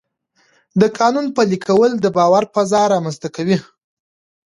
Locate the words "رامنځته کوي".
2.93-3.57